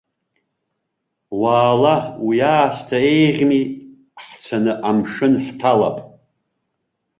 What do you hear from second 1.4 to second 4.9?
Уаала уи аасҭа еиӷьми, ҳцаны